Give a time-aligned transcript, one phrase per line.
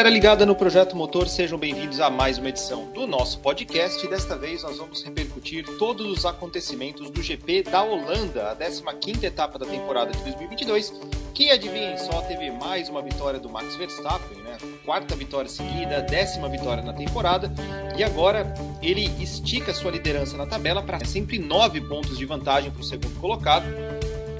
[0.00, 4.08] Galera ligada no Projeto Motor, sejam bem-vindos a mais uma edição do nosso podcast.
[4.08, 9.58] Desta vez nós vamos repercutir todos os acontecimentos do GP da Holanda, a 15ª etapa
[9.58, 10.94] da temporada de 2022,
[11.34, 14.56] que adivinhem só, teve mais uma vitória do Max Verstappen, né?
[14.86, 17.52] Quarta vitória seguida, décima vitória na temporada,
[17.94, 22.80] e agora ele estica sua liderança na tabela para sempre nove pontos de vantagem para
[22.80, 23.66] o segundo colocado,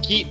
[0.01, 0.27] que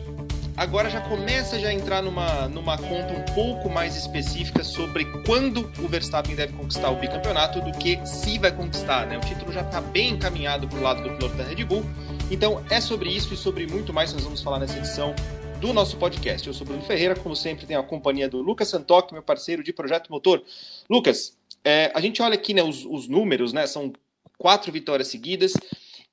[0.59, 5.71] agora já começa já a entrar numa, numa conta um pouco mais específica sobre quando
[5.79, 9.17] o Verstappen deve conquistar o bicampeonato do que se vai conquistar, né?
[9.17, 11.85] O título já está bem encaminhado para o lado do piloto da Red Bull.
[12.29, 15.15] Então é sobre isso e sobre muito mais que nós vamos falar nessa edição
[15.61, 16.45] do nosso podcast.
[16.45, 19.71] Eu sou Bruno Ferreira, como sempre tenho a companhia do Lucas Santoc, meu parceiro de
[19.71, 20.43] Projeto Motor.
[20.89, 23.65] Lucas, é, a gente olha aqui né, os, os números, né?
[23.65, 23.93] São
[24.37, 25.53] quatro vitórias seguidas.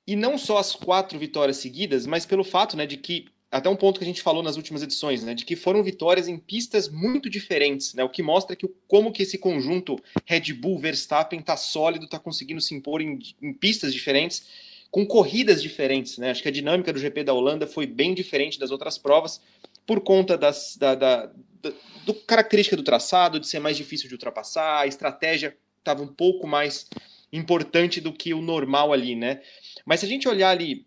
[0.07, 3.75] E não só as quatro vitórias seguidas, mas pelo fato né, de que até um
[3.75, 6.89] ponto que a gente falou nas últimas edições, né, de que foram vitórias em pistas
[6.89, 11.55] muito diferentes, né, o que mostra que como que esse conjunto Red Bull Verstappen está
[11.55, 14.45] sólido, está conseguindo se impor em, em, pistas diferentes,
[14.91, 18.59] com corridas diferentes, né, acho que a dinâmica do GP da Holanda foi bem diferente
[18.59, 19.41] das outras provas
[19.85, 21.25] por conta das, da, da,
[21.61, 21.73] da
[22.05, 26.45] do característica do traçado, de ser mais difícil de ultrapassar, a estratégia estava um pouco
[26.45, 26.89] mais
[27.31, 29.41] importante do que o normal ali, né?
[29.85, 30.85] Mas se a gente olhar ali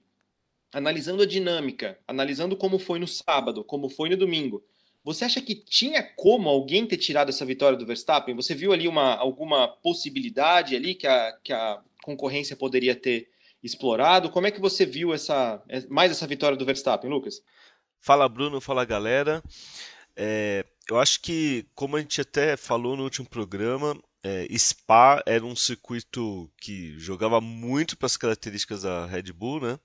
[0.73, 4.65] analisando a dinâmica, analisando como foi no sábado, como foi no domingo,
[5.03, 8.37] você acha que tinha como alguém ter tirado essa vitória do Verstappen?
[8.37, 13.29] Você viu ali uma, alguma possibilidade ali que a, que a concorrência poderia ter
[13.63, 14.31] explorado?
[14.31, 17.43] Como é que você viu essa mais essa vitória do Verstappen, Lucas?
[17.99, 19.43] Fala Bruno, fala galera.
[20.15, 25.45] É, eu acho que, como a gente até falou no último programa, é, Spa era
[25.45, 29.79] um circuito que jogava muito para as características da Red Bull, né?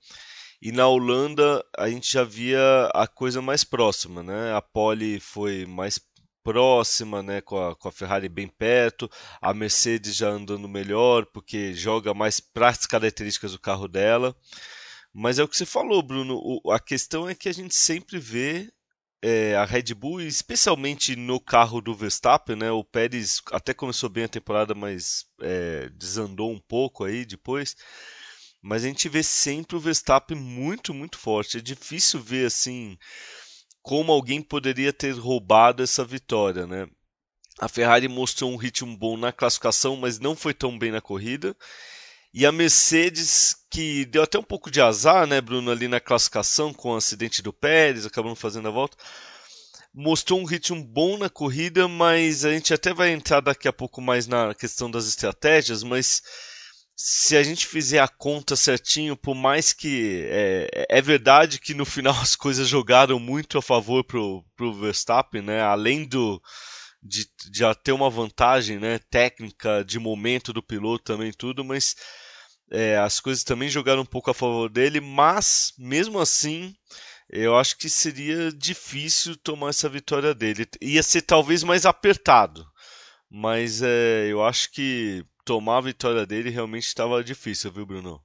[0.60, 4.54] E na Holanda a gente já via a coisa mais próxima, né?
[4.54, 6.00] A Pole foi mais
[6.42, 9.10] próxima, né, com a, com a Ferrari bem perto,
[9.42, 14.32] a Mercedes já andando melhor, porque joga mais para as características do carro dela.
[15.12, 16.38] Mas é o que você falou, Bruno.
[16.40, 18.70] O, a questão é que a gente sempre vê
[19.20, 22.70] é, a Red Bull, especialmente no carro do Verstappen, né?
[22.70, 27.74] O Pérez até começou bem a temporada, mas é, desandou um pouco aí depois
[28.66, 31.58] mas a gente vê sempre o Verstappen muito, muito forte.
[31.58, 32.98] É difícil ver assim
[33.80, 36.88] como alguém poderia ter roubado essa vitória, né?
[37.60, 41.56] A Ferrari mostrou um ritmo bom na classificação, mas não foi tão bem na corrida.
[42.34, 46.74] E a Mercedes, que deu até um pouco de azar, né, Bruno, ali na classificação
[46.74, 48.96] com o acidente do Pérez, acabando fazendo a volta,
[49.94, 54.02] mostrou um ritmo bom na corrida, mas a gente até vai entrar daqui a pouco
[54.02, 56.20] mais na questão das estratégias, mas
[56.96, 61.84] se a gente fizer a conta certinho, por mais que é, é, verdade que no
[61.84, 65.60] final as coisas jogaram muito a favor pro, pro Verstappen, né?
[65.60, 66.40] Além do
[67.02, 68.98] de, de ter uma vantagem, né?
[69.10, 71.94] Técnica, de momento do piloto também tudo, mas
[72.72, 76.74] é, as coisas também jogaram um pouco a favor dele, mas mesmo assim
[77.28, 80.66] eu acho que seria difícil tomar essa vitória dele.
[80.80, 82.66] Ia ser talvez mais apertado,
[83.30, 88.20] mas é, eu acho que tomar a vitória dele realmente estava difícil, viu, Bruno?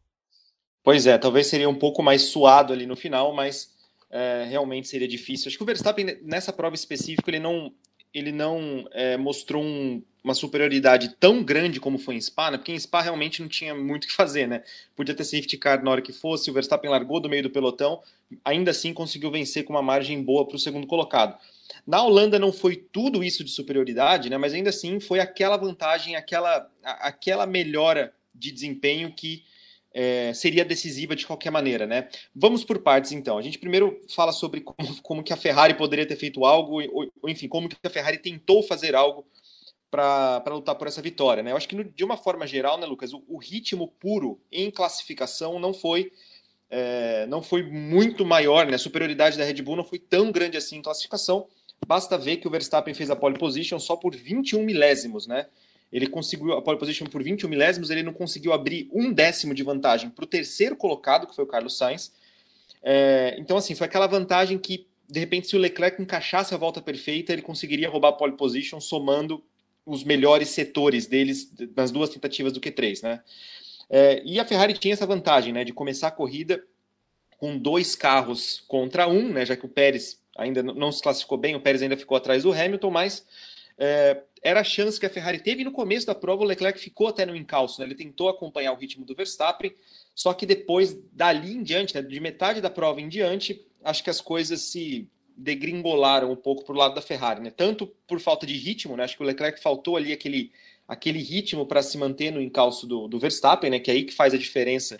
[0.83, 3.71] Pois é, talvez seria um pouco mais suado ali no final, mas
[4.09, 5.47] é, realmente seria difícil.
[5.47, 7.71] Acho que o Verstappen, nessa prova específica, ele não,
[8.11, 12.57] ele não é, mostrou um, uma superioridade tão grande como foi em Spa, né?
[12.57, 14.63] porque em Spa realmente não tinha muito o que fazer, né?
[14.95, 18.01] Podia ter safety car na hora que fosse, o Verstappen largou do meio do pelotão,
[18.43, 21.37] ainda assim conseguiu vencer com uma margem boa para o segundo colocado.
[21.85, 24.37] Na Holanda não foi tudo isso de superioridade, né?
[24.37, 29.43] mas ainda assim foi aquela vantagem, aquela, aquela melhora de desempenho que
[29.93, 32.07] é, seria decisiva de qualquer maneira, né?
[32.33, 33.37] Vamos por partes então.
[33.37, 37.11] A gente primeiro fala sobre como, como que a Ferrari poderia ter feito algo, ou,
[37.21, 39.25] ou enfim, como que a Ferrari tentou fazer algo
[39.89, 41.51] para lutar por essa vitória, né?
[41.51, 44.71] Eu acho que no, de uma forma geral, né, Lucas, o, o ritmo puro em
[44.71, 46.11] classificação não foi
[46.69, 48.75] é, não foi muito maior, né?
[48.75, 51.45] A superioridade da Red Bull não foi tão grande assim em classificação.
[51.87, 55.47] Basta ver que o Verstappen fez a pole position só por 21 milésimos, né?
[55.91, 59.61] Ele conseguiu a pole position por 21 milésimos, ele não conseguiu abrir um décimo de
[59.61, 62.13] vantagem para o terceiro colocado, que foi o Carlos Sainz.
[62.81, 66.81] É, então, assim, foi aquela vantagem que, de repente, se o Leclerc encaixasse a volta
[66.81, 69.43] perfeita, ele conseguiria roubar a pole position somando
[69.85, 73.21] os melhores setores deles nas duas tentativas do Q3, né?
[73.89, 76.63] É, e a Ferrari tinha essa vantagem, né, de começar a corrida
[77.37, 81.55] com dois carros contra um, né, já que o Pérez ainda não se classificou bem,
[81.55, 83.25] o Pérez ainda ficou atrás do Hamilton, mas
[83.77, 85.63] é, era a chance que a Ferrari teve.
[85.63, 87.87] No começo da prova, o Leclerc ficou até no encalço, né?
[87.87, 89.73] ele tentou acompanhar o ritmo do Verstappen,
[90.15, 94.09] só que depois, dali em diante, né, de metade da prova em diante, acho que
[94.09, 97.49] as coisas se degringolaram um pouco para o lado da Ferrari, né?
[97.49, 99.03] Tanto por falta de ritmo, né?
[99.03, 100.51] Acho que o Leclerc faltou ali aquele,
[100.87, 103.79] aquele ritmo para se manter no encalço do, do Verstappen, né?
[103.79, 104.97] Que é aí que faz a diferença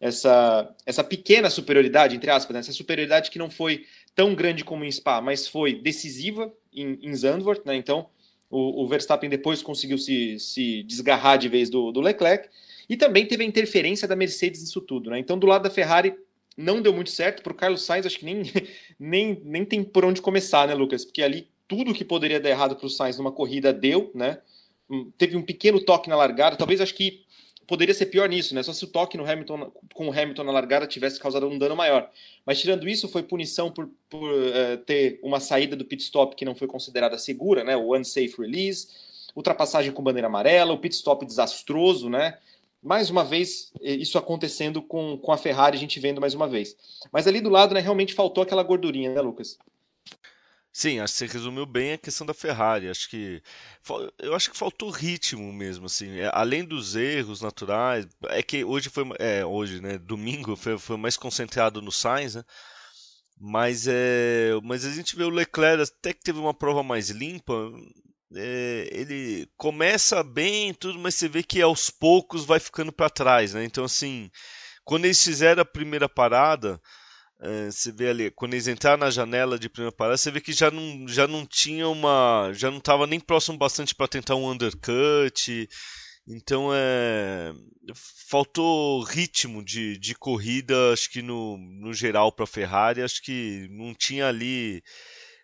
[0.00, 2.60] essa, essa pequena superioridade, entre aspas, né?
[2.60, 3.84] essa superioridade que não foi
[4.14, 7.76] tão grande como em Spa, mas foi decisiva em, em Zandvoort, né?
[7.76, 8.08] Então
[8.50, 12.48] o, o, Verstappen depois conseguiu se, se desgarrar de vez do, do Leclerc
[12.88, 15.18] e também teve a interferência da Mercedes nisso tudo, né?
[15.18, 16.14] Então do lado da Ferrari
[16.56, 17.42] não deu muito certo.
[17.42, 18.42] Para o Carlos Sainz, acho que nem,
[18.98, 21.04] nem, nem tem por onde começar, né, Lucas?
[21.04, 24.40] Porque ali tudo que poderia dar errado para o Sainz numa corrida deu, né?
[24.88, 27.24] Hum, teve um pequeno toque na largada, talvez acho que
[27.70, 28.64] poderia ser pior nisso, né?
[28.64, 31.76] Só se o toque no Hamilton, com o Hamilton na largada tivesse causado um dano
[31.76, 32.10] maior.
[32.44, 36.44] Mas tirando isso, foi punição por, por uh, ter uma saída do pit stop que
[36.44, 37.76] não foi considerada segura, né?
[37.76, 38.88] O unsafe release,
[39.36, 42.38] ultrapassagem com bandeira amarela, o pit stop desastroso, né?
[42.82, 46.48] mais uma vez, eh, isso acontecendo com, com a Ferrari, a gente vendo mais uma
[46.48, 46.74] vez.
[47.12, 49.58] Mas ali do lado, né, realmente faltou aquela gordurinha, né, Lucas?
[50.72, 52.88] Sim, acho que você resumiu bem a questão da Ferrari.
[52.88, 53.42] Acho que
[54.18, 56.18] eu acho que faltou ritmo mesmo, assim.
[56.20, 60.96] É, além dos erros naturais, é que hoje foi, é, hoje, né, domingo foi, foi
[60.96, 62.44] mais concentrado no Sainz, né?
[63.40, 67.54] Mas é, mas a gente vê o Leclerc até que teve uma prova mais limpa,
[68.34, 73.54] é, ele começa bem tudo, mas você vê que aos poucos vai ficando para trás,
[73.54, 73.64] né?
[73.64, 74.30] Então assim,
[74.84, 76.80] quando eles fizeram a primeira parada,
[77.70, 80.70] você vê ali, quando eles entraram na janela de primeira parada, você vê que já
[80.70, 85.68] não, já não tinha uma, já não estava nem próximo bastante para tentar um undercut.
[86.28, 87.52] Então é,
[88.28, 93.66] faltou ritmo de, de corrida, acho que no, no geral para a Ferrari, acho que
[93.70, 94.82] não tinha ali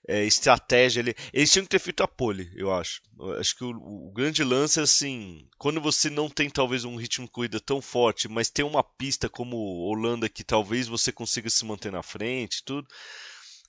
[0.08, 1.14] é, estratégia ali.
[1.32, 3.00] Eles tinham que ter feito a pole, eu acho.
[3.19, 6.97] Eu acho que o, o, grande lance é assim, quando você não tem talvez um
[6.97, 11.50] ritmo de corrida tão forte, mas tem uma pista como Holanda que talvez você consiga
[11.50, 12.87] se manter na frente, tudo.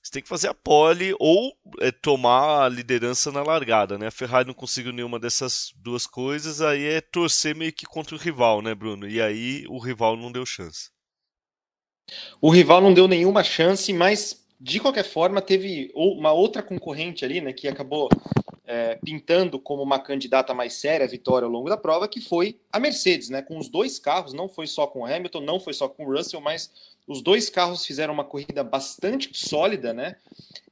[0.02, 4.06] Você tem que fazer a pole ou é, tomar a liderança na largada, né?
[4.06, 8.18] A Ferrari não conseguiu nenhuma dessas duas coisas, aí é torcer meio que contra o
[8.18, 9.08] rival, né, Bruno?
[9.08, 10.90] E aí o rival não deu chance.
[12.40, 17.40] O rival não deu nenhuma chance, mas de qualquer forma, teve uma outra concorrente ali,
[17.40, 18.08] né, que acabou
[18.66, 22.58] é, pintando como uma candidata mais séria à vitória ao longo da prova, que foi
[22.72, 25.72] a Mercedes, né, com os dois carros, não foi só com o Hamilton, não foi
[25.72, 26.70] só com o Russell, mas
[27.06, 30.16] os dois carros fizeram uma corrida bastante sólida, né,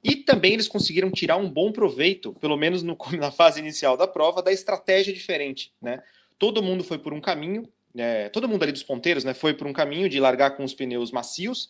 [0.03, 4.09] e também eles conseguiram tirar um bom proveito, pelo menos no, na fase inicial da
[4.09, 6.03] prova, da estratégia diferente, né.
[6.39, 7.67] Todo mundo foi por um caminho,
[7.97, 10.75] é, todo mundo ali dos ponteiros, né, foi por um caminho de largar com os
[10.75, 11.69] pneus macios,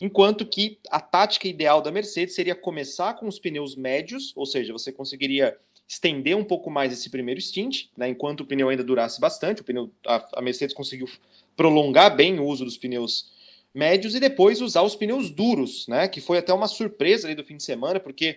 [0.00, 4.72] Enquanto que a tática ideal da Mercedes seria começar com os pneus médios, ou seja,
[4.72, 5.56] você conseguiria
[5.88, 9.62] estender um pouco mais esse primeiro stint, né, enquanto o pneu ainda durasse bastante.
[9.62, 11.08] O pneu, a, a Mercedes conseguiu
[11.56, 13.30] prolongar bem o uso dos pneus
[13.72, 17.44] médios e depois usar os pneus duros, né, que foi até uma surpresa ali do
[17.44, 18.36] fim de semana, porque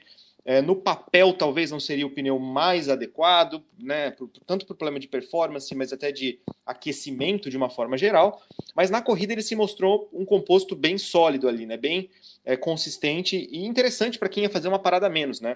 [0.50, 4.10] é, no papel, talvez não seria o pneu mais adequado, né,
[4.48, 8.42] tanto por problema de performance, mas até de aquecimento de uma forma geral.
[8.76, 12.10] Mas na corrida ele se mostrou um composto bem sólido ali, né, bem
[12.44, 15.40] é, consistente e interessante para quem ia fazer uma parada menos.
[15.40, 15.56] Né?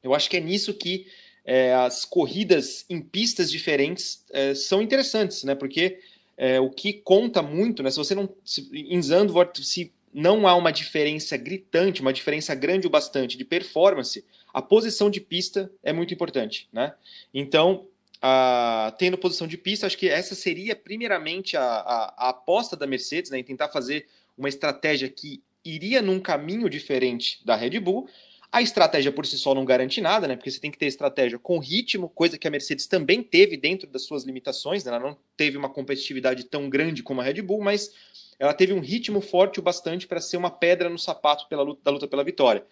[0.00, 1.08] Eu acho que é nisso que
[1.44, 5.98] é, as corridas em pistas diferentes é, são interessantes, né, porque
[6.36, 8.28] é, o que conta muito, né, se você não.
[8.44, 13.44] Se, em Zandvoort, se não há uma diferença gritante, uma diferença grande o bastante de
[13.44, 16.92] performance, a posição de pista é muito importante, né?
[17.32, 17.86] Então,
[18.20, 22.86] a, tendo posição de pista, acho que essa seria primeiramente a, a, a aposta da
[22.86, 28.08] Mercedes, né, em tentar fazer uma estratégia que iria num caminho diferente da Red Bull.
[28.52, 30.36] A estratégia por si só não garante nada, né?
[30.36, 33.88] Porque você tem que ter estratégia com ritmo, coisa que a Mercedes também teve dentro
[33.88, 34.84] das suas limitações.
[34.84, 34.90] Né?
[34.90, 37.90] Ela não teve uma competitividade tão grande como a Red Bull, mas
[38.38, 41.80] ela teve um ritmo forte o bastante para ser uma pedra no sapato pela luta,
[41.82, 42.62] da luta pela vitória.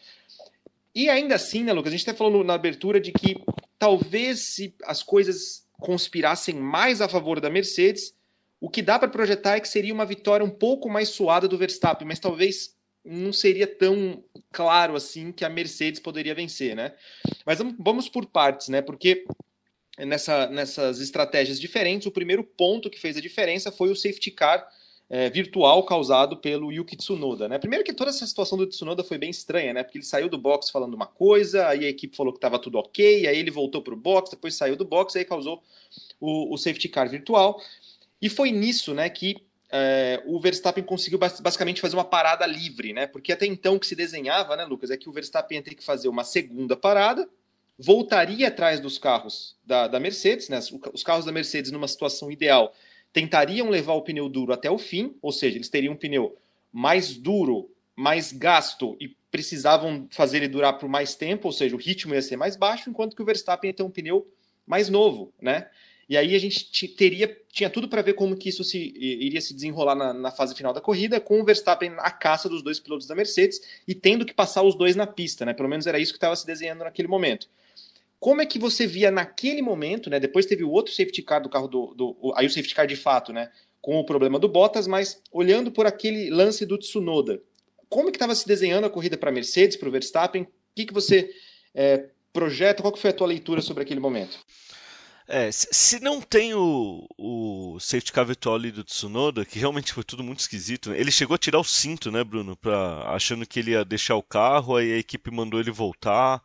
[0.94, 3.42] E ainda assim, né, Lucas, a gente até falou na abertura de que
[3.78, 8.14] talvez se as coisas conspirassem mais a favor da Mercedes,
[8.60, 11.56] o que dá para projetar é que seria uma vitória um pouco mais suada do
[11.56, 16.94] Verstappen, mas talvez não seria tão claro assim que a Mercedes poderia vencer, né?
[17.46, 18.82] Mas vamos por partes, né?
[18.82, 19.24] Porque
[19.98, 24.68] nessa, nessas estratégias diferentes, o primeiro ponto que fez a diferença foi o safety car
[25.08, 27.58] é, virtual causado pelo Yuki Tsunoda, né?
[27.58, 29.82] Primeiro que toda essa situação do Tsunoda foi bem estranha, né?
[29.82, 32.78] Porque ele saiu do box falando uma coisa, aí a equipe falou que estava tudo
[32.78, 35.62] ok, aí ele voltou para o box, depois saiu do box, aí causou
[36.20, 37.60] o, o safety car virtual.
[38.22, 39.36] E foi nisso, né, que
[39.72, 43.06] é, o Verstappen conseguiu basicamente fazer uma parada livre, né?
[43.06, 45.74] Porque até então o que se desenhava, né, Lucas, é que o Verstappen ia ter
[45.74, 47.28] que fazer uma segunda parada,
[47.78, 50.58] voltaria atrás dos carros da, da Mercedes, né?
[50.92, 52.74] Os carros da Mercedes numa situação ideal
[53.12, 56.36] tentariam levar o pneu duro até o fim, ou seja, eles teriam um pneu
[56.72, 61.78] mais duro, mais gasto e precisavam fazer ele durar por mais tempo, ou seja, o
[61.78, 64.26] ritmo ia ser mais baixo, enquanto que o Verstappen ia ter um pneu
[64.66, 65.68] mais novo, né?
[66.10, 69.54] E aí a gente teria, tinha tudo para ver como que isso se, iria se
[69.54, 73.06] desenrolar na, na, fase final da corrida, com o Verstappen à caça dos dois pilotos
[73.06, 75.54] da Mercedes e tendo que passar os dois na pista, né?
[75.54, 77.48] Pelo menos era isso que estava se desenhando naquele momento.
[78.18, 80.18] Como é que você via naquele momento, né?
[80.18, 82.96] Depois teve o outro safety car do carro do, do aí o safety car de
[82.96, 83.48] fato, né?
[83.80, 87.40] Com o problema do Bottas, mas olhando por aquele lance do Tsunoda,
[87.88, 90.42] como é que estava se desenhando a corrida para a Mercedes, para o Verstappen?
[90.42, 91.30] O que, que você
[91.72, 92.82] é, projeta?
[92.82, 94.40] Qual que foi a tua leitura sobre aquele momento?
[95.32, 100.02] É, se não tem o, o safety car virtual ali do Tsunoda, que realmente foi
[100.02, 100.98] tudo muito esquisito, né?
[100.98, 104.24] ele chegou a tirar o cinto, né, Bruno, pra, achando que ele ia deixar o
[104.24, 106.42] carro, aí a equipe mandou ele voltar,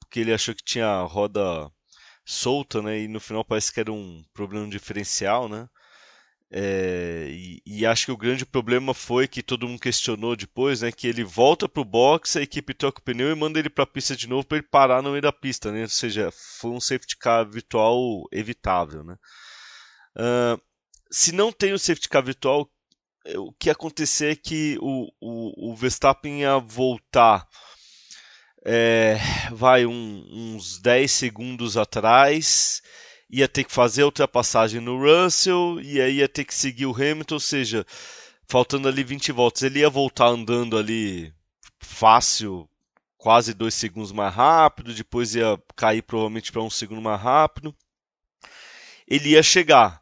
[0.00, 1.70] porque ele achou que tinha roda
[2.26, 5.68] solta, né, e no final parece que era um problema diferencial, né.
[6.50, 10.90] É, e, e, acho que o grande problema foi que todo mundo questionou depois, né?
[10.90, 13.86] Que ele volta pro box, a equipe troca o pneu e manda ele para a
[13.86, 15.82] pista de novo para ele parar no meio da pista, né?
[15.82, 19.16] Ou seja, foi um safety car virtual evitável, né?
[20.16, 20.60] Uh,
[21.10, 22.70] se não tem o safety car virtual,
[23.36, 27.46] o que acontecer é que o, o, o Verstappen ia voltar
[28.64, 29.18] é,
[29.52, 32.82] vai um, uns 10 segundos atrás
[33.30, 36.94] ia ter que fazer a ultrapassagem no Russell e aí ia ter que seguir o
[36.94, 37.86] Hamilton, ou seja,
[38.48, 41.32] faltando ali 20 voltas, ele ia voltar andando ali
[41.80, 42.68] fácil,
[43.16, 47.74] quase dois segundos mais rápido, depois ia cair provavelmente para um segundo mais rápido.
[49.06, 50.00] Ele ia chegar.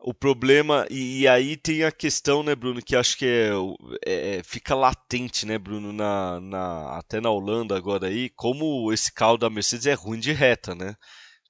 [0.00, 3.50] O problema, e, e, aí tem a questão, né, Bruno, que acho que é,
[4.06, 9.12] é, é, fica latente, né, Bruno, na, na, até na Holanda agora aí, como esse
[9.12, 10.94] carro da Mercedes é ruim de reta, né?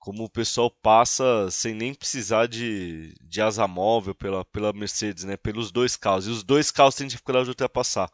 [0.09, 5.37] Como o pessoal passa sem nem precisar de, de asa móvel pela, pela Mercedes, né?
[5.37, 6.27] Pelos dois carros.
[6.27, 8.11] E os dois carros têm dificuldade de ultrapassar.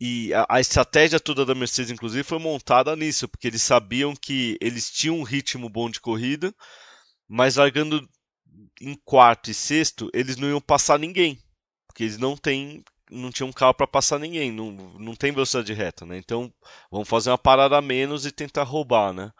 [0.00, 4.56] E a, a, estratégia toda da Mercedes, inclusive, foi montada nisso, porque eles sabiam que
[4.62, 6.54] eles tinham um ritmo bom de corrida,
[7.28, 8.08] mas largando
[8.80, 11.38] em quarto e sexto, eles não iam passar ninguém,
[11.86, 15.70] porque eles não têm não tinham um carro para passar ninguém, não, não tem velocidade
[15.74, 16.16] reta, né?
[16.16, 16.50] Então,
[16.90, 19.30] vamos fazer uma parada a menos e tentar roubar, né?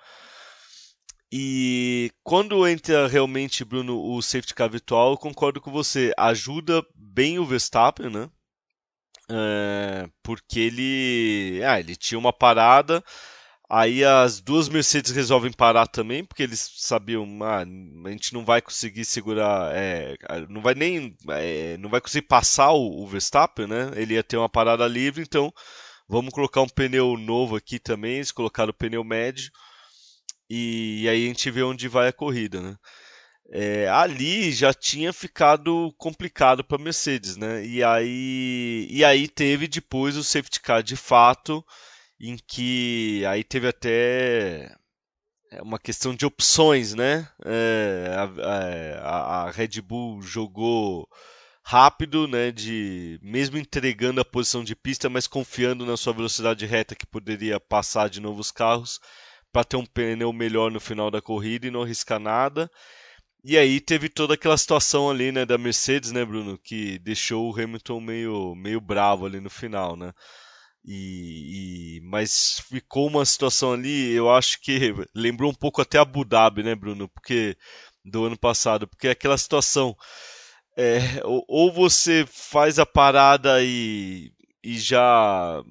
[1.37, 6.13] E quando entra realmente, Bruno, o safety car virtual, eu concordo com você.
[6.17, 8.31] Ajuda bem o Verstappen, né?
[9.29, 13.03] É, porque ele, ah, ele tinha uma parada,
[13.69, 17.65] aí as duas Mercedes resolvem parar também, porque eles sabiam, ah,
[18.07, 20.15] a gente não vai conseguir segurar, é,
[20.49, 23.91] não vai nem, é, não vai conseguir passar o, o Verstappen, né?
[23.97, 25.53] Ele ia ter uma parada livre, então
[26.09, 28.19] vamos colocar um pneu novo aqui também.
[28.19, 29.51] Eles colocaram o pneu médio
[30.49, 32.77] e, aí a gente vê onde vai a corrida, né?
[33.51, 37.65] É, ali já tinha ficado complicado para Mercedes, né?
[37.65, 41.65] E aí, e aí teve depois o safety car de fato,
[42.19, 44.75] em que aí teve até
[45.53, 47.29] é, uma questão de opções, né?
[47.45, 48.15] É,
[48.63, 51.09] a, a, Red Bull jogou
[51.63, 52.51] rápido, né?
[52.51, 57.61] De mesmo entregando a posição de pista, mas confiando na sua velocidade reta que poderia
[57.61, 59.01] passar de novo os carros
[59.55, 62.69] para ter um pneu melhor no final da corrida e não arriscar nada.
[63.45, 67.61] E aí teve toda aquela situação ali, né, da Mercedes, né, Bruno, que deixou o
[67.61, 70.13] Hamilton meio, meio bravo ali no final, né?
[70.85, 76.25] E, e, mas ficou uma situação ali, eu acho que lembrou um pouco até Abu
[76.25, 77.09] Dhabi, né, Bruno?
[77.09, 77.57] Porque
[78.05, 79.97] do ano passado, porque é aquela situação
[80.77, 84.33] é, ou, ou você faz a parada e,
[84.63, 85.63] e já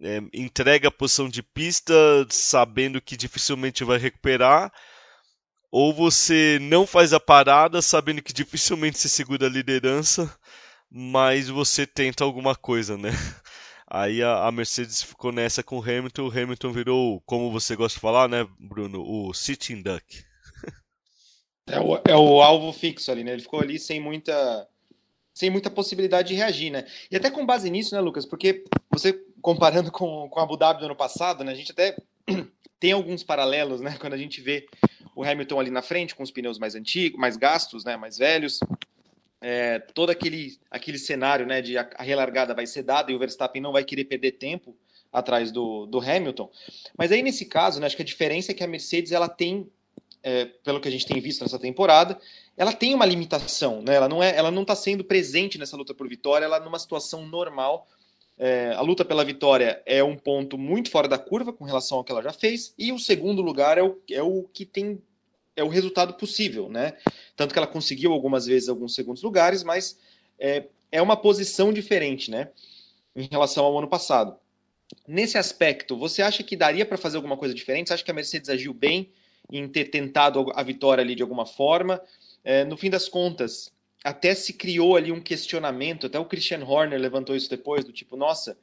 [0.00, 1.94] é, entrega a posição de pista
[2.28, 4.72] sabendo que dificilmente vai recuperar,
[5.70, 10.32] ou você não faz a parada sabendo que dificilmente se segura a liderança,
[10.90, 13.10] mas você tenta alguma coisa, né?
[13.88, 17.96] Aí a, a Mercedes ficou nessa com o Hamilton, o Hamilton virou, como você gosta
[17.96, 20.04] de falar, né, Bruno, o sitting duck.
[21.68, 23.32] É o, é o alvo fixo ali, né?
[23.32, 24.68] Ele ficou ali sem muita
[25.36, 26.86] sem muita possibilidade de reagir, né?
[27.10, 28.24] E até com base nisso, né, Lucas?
[28.24, 29.12] Porque você
[29.42, 31.94] comparando com, com a Abu Dhabi do ano passado, né, a gente até
[32.80, 34.66] tem alguns paralelos, né, quando a gente vê
[35.14, 38.60] o Hamilton ali na frente com os pneus mais antigos, mais gastos, né, mais velhos,
[39.38, 43.18] é, todo aquele, aquele cenário, né, de a, a relargada vai ser dada e o
[43.18, 44.74] Verstappen não vai querer perder tempo
[45.12, 46.50] atrás do, do Hamilton.
[46.96, 49.70] Mas aí nesse caso, né, acho que a diferença é que a Mercedes ela tem,
[50.22, 52.18] é, pelo que a gente tem visto nessa temporada,
[52.56, 53.94] ela tem uma limitação, né?
[53.94, 57.26] Ela não é, ela não está sendo presente nessa luta por vitória, ela numa situação
[57.26, 57.86] normal
[58.38, 62.04] é, a luta pela vitória é um ponto muito fora da curva com relação ao
[62.04, 65.00] que ela já fez, e o segundo lugar é o, é o que tem
[65.58, 66.98] é o resultado possível, né?
[67.34, 69.98] Tanto que ela conseguiu algumas vezes alguns segundos lugares, mas
[70.38, 72.50] é, é uma posição diferente, né?
[73.14, 74.36] Em relação ao ano passado.
[75.08, 77.88] Nesse aspecto, você acha que daria para fazer alguma coisa diferente?
[77.88, 79.10] Você acha que a Mercedes agiu bem
[79.50, 82.02] em ter tentado a vitória ali de alguma forma?
[82.48, 83.72] É, no fim das contas,
[84.04, 88.16] até se criou ali um questionamento, até o Christian Horner levantou isso depois, do tipo,
[88.16, 88.56] nossa,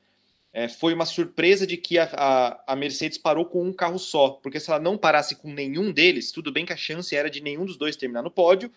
[0.53, 4.29] é, foi uma surpresa de que a, a, a, Mercedes parou com um carro só,
[4.41, 7.41] porque se ela não parasse com nenhum deles, tudo bem que a chance era de
[7.41, 8.71] nenhum dos dois terminar no pódio,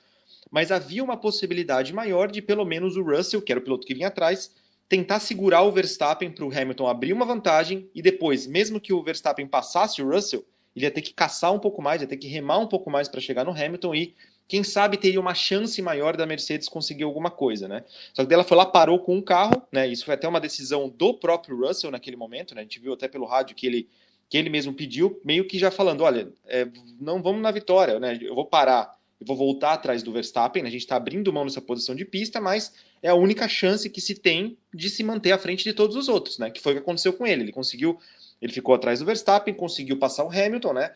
[0.51, 3.95] mas havia uma possibilidade maior de pelo menos o Russell, que era o piloto que
[3.95, 4.51] vinha atrás,
[4.89, 9.05] tentar segurar o Verstappen para o Hamilton abrir uma vantagem e depois, mesmo que o
[9.05, 10.45] Verstappen passasse o Russell,
[10.75, 13.09] ele ia ter que caçar um pouco mais, ia ter que remar um pouco mais
[13.09, 14.15] para chegar no Hamilton e
[14.49, 17.85] quem sabe teria uma chance maior da Mercedes conseguir alguma coisa, né?
[18.15, 19.89] Só que ela foi lá, parou com um carro, né?
[19.89, 22.61] Isso foi até uma decisão do próprio Russell naquele momento, né?
[22.61, 23.89] A gente viu até pelo rádio que ele,
[24.29, 26.69] que ele mesmo pediu, meio que já falando, olha, é,
[27.01, 28.19] não vamos na vitória, né?
[28.23, 30.69] Eu vou parar, eu vou voltar atrás do Verstappen, né?
[30.69, 32.73] a gente está abrindo mão nessa posição de pista, mas
[33.03, 36.09] é a única chance que se tem de se manter à frente de todos os
[36.09, 36.51] outros, né?
[36.51, 37.43] Que foi o que aconteceu com ele.
[37.43, 37.99] Ele conseguiu,
[38.41, 40.95] ele ficou atrás do Verstappen, conseguiu passar o Hamilton, né?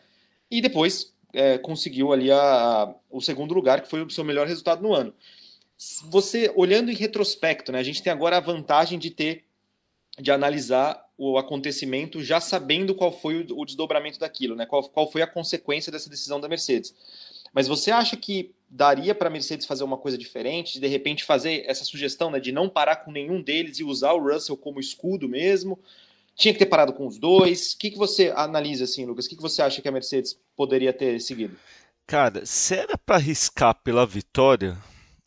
[0.49, 4.47] E depois é, conseguiu ali a, a, o segundo lugar, que foi o seu melhor
[4.47, 5.13] resultado no ano.
[6.09, 7.79] Você, olhando em retrospecto, né?
[7.79, 9.45] A gente tem agora a vantagem de ter,
[10.19, 14.65] de analisar o acontecimento já sabendo qual foi o, o desdobramento daquilo, né?
[14.65, 16.93] Qual, qual foi a consequência dessa decisão da Mercedes.
[17.53, 21.63] Mas você acha que daria para a Mercedes fazer uma coisa diferente, de, repente fazer
[21.67, 25.27] essa sugestão né, de não parar com nenhum deles e usar o Russell como escudo
[25.27, 25.77] mesmo?
[26.41, 27.73] Tinha que ter parado com os dois?
[27.73, 29.27] O que, que você analisa assim, Lucas?
[29.27, 31.55] O que, que você acha que a Mercedes poderia ter seguido?
[32.07, 34.75] Cara, se era para arriscar pela vitória,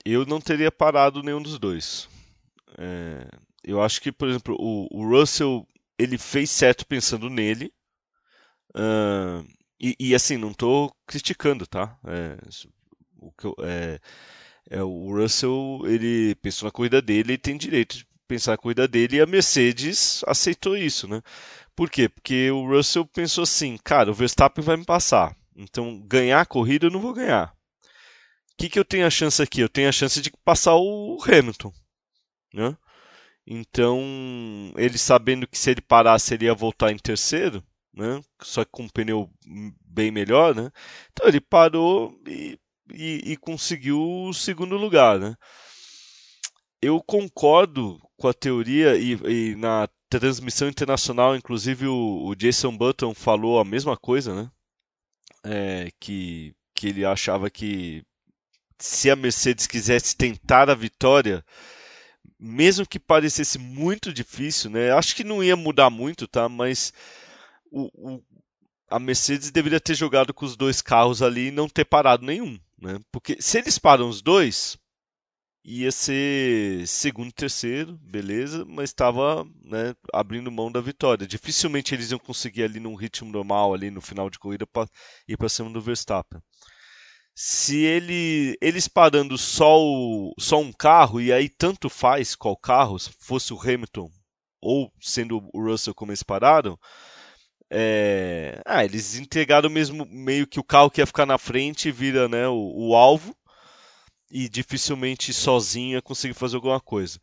[0.04, 2.08] eu não teria parado nenhum dos dois.
[2.76, 3.28] É,
[3.62, 5.64] eu acho que, por exemplo, o, o, Russell
[5.96, 7.72] ele fez certo pensando nele.
[8.74, 9.46] Uh,
[9.80, 11.96] e, e, assim, não estou criticando, tá?
[12.08, 12.36] É,
[13.20, 14.00] o, é,
[14.68, 19.20] é, o Russell, ele pensou na corrida dele e tem direito pensar corrida dele e
[19.20, 21.22] a Mercedes aceitou isso, né?
[21.76, 22.08] Por quê?
[22.08, 26.86] Porque o Russell pensou assim, cara, o Verstappen vai me passar, então ganhar a corrida
[26.86, 27.52] eu não vou ganhar.
[28.52, 29.60] O que, que eu tenho a chance aqui?
[29.60, 31.72] Eu tenho a chance de passar o Hamilton,
[32.52, 32.76] né?
[33.46, 34.00] Então,
[34.76, 38.22] ele sabendo que se ele parasse ele ia voltar em terceiro, né?
[38.42, 39.30] Só que com um pneu
[39.84, 40.70] bem melhor, né?
[41.12, 42.58] Então ele parou e,
[42.92, 45.36] e, e conseguiu o segundo lugar, né?
[46.82, 53.14] Eu concordo com a teoria e, e na transmissão internacional, inclusive o, o, Jason Button
[53.14, 54.50] falou a mesma coisa, né?
[55.42, 58.02] É, que, que ele achava que
[58.78, 61.44] se a Mercedes quisesse tentar a vitória,
[62.38, 64.92] mesmo que parecesse muito difícil, né?
[64.92, 66.48] Acho que não ia mudar muito, tá?
[66.48, 66.92] Mas
[67.70, 68.22] o, o,
[68.88, 72.58] a Mercedes deveria ter jogado com os dois carros ali e não ter parado nenhum.
[72.80, 73.00] Né?
[73.10, 74.76] Porque se eles param os dois,
[75.64, 81.26] ia ser segundo terceiro, beleza, mas estava né, abrindo mão da vitória.
[81.26, 84.88] Dificilmente eles iam conseguir ali num ritmo normal, ali no final de corrida, para
[85.26, 86.40] ir para cima do Verstappen.
[87.34, 92.96] Se ele, eles parando só, o, só um carro, e aí tanto faz qual carro,
[93.18, 94.10] fosse o Hamilton
[94.60, 96.78] ou sendo o Russell como eles pararam,
[97.70, 98.60] é...
[98.66, 102.46] Ah, eles entregaram mesmo meio que o carro que ia ficar na frente vira né,
[102.46, 103.34] o, o alvo
[104.30, 107.20] e dificilmente sozinho ia conseguir fazer alguma coisa.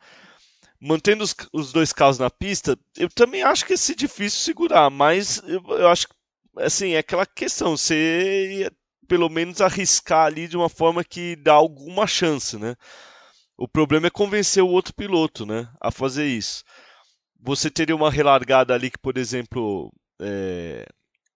[0.79, 4.89] Mantendo os, os, dois carros na pista, eu também acho que ia ser difícil segurar,
[4.89, 6.15] mas eu, eu acho que
[6.57, 8.71] assim, é aquela questão, você ia
[9.07, 12.75] pelo menos arriscar ali de uma forma que dá alguma chance, né?
[13.57, 16.63] O problema é convencer o outro piloto, né, a fazer isso.
[17.39, 20.87] Você teria uma relargada ali que, por exemplo, é,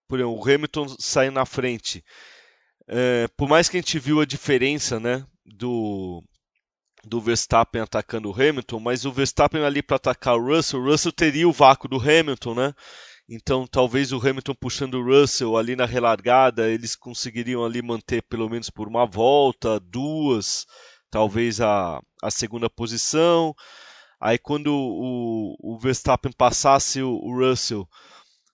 [0.08, 2.04] por exemplo, o Hamilton sai na frente.
[2.88, 6.24] É, por mais que a gente viu a diferença né, do,
[7.04, 11.12] do Verstappen atacando o Hamilton, mas o Verstappen ali para atacar o Russell, o Russell
[11.12, 12.74] teria o vácuo do Hamilton, né?
[13.28, 18.50] Então talvez o Hamilton puxando o Russell ali na relargada, eles conseguiriam ali manter pelo
[18.50, 20.66] menos por uma volta, duas,
[21.10, 23.54] talvez a, a segunda posição.
[24.20, 27.88] Aí quando o, o Verstappen passasse o, o Russell,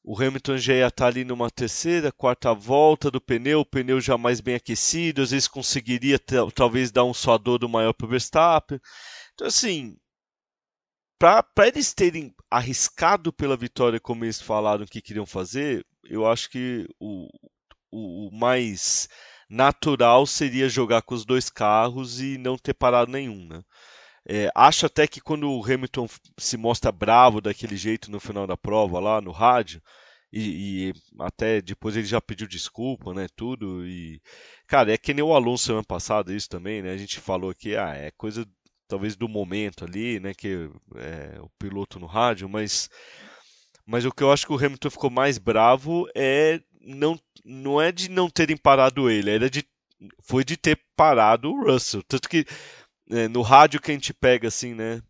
[0.03, 4.17] o Hamilton já ia estar ali numa terceira, quarta volta do pneu, o pneu já
[4.17, 6.19] mais bem aquecido, às vezes conseguiria
[6.55, 8.79] talvez dar um suador maior para o Verstappen.
[9.33, 9.95] Então, assim,
[11.19, 16.87] para eles terem arriscado pela vitória como eles falaram que queriam fazer, eu acho que
[16.99, 17.27] o,
[17.91, 19.07] o, o mais
[19.47, 23.61] natural seria jogar com os dois carros e não ter parado nenhum, né?
[24.27, 26.07] É, acho até que quando o Hamilton
[26.37, 29.81] se mostra bravo daquele jeito no final da prova lá no rádio,
[30.31, 34.21] e, e, até depois ele já pediu desculpa, né, tudo, e
[34.67, 37.75] cara, é que nem o Alonso ano passado isso também, né, a gente falou que
[37.75, 38.45] ah, é coisa
[38.87, 42.89] talvez do momento ali, né, que é o piloto no rádio, mas
[43.85, 47.91] Mas o que eu acho que o Hamilton ficou mais bravo é não, não é
[47.91, 49.65] de não terem parado ele, era de
[50.23, 52.01] foi de ter parado o Russell.
[52.07, 52.45] Tanto que
[53.11, 55.01] é, no rádio que a gente pega assim, né,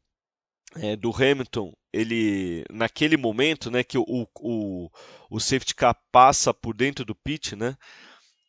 [0.76, 4.90] é, do Hamilton, ele naquele momento, né, que o, o,
[5.30, 7.76] o safety car passa por dentro do pit, né,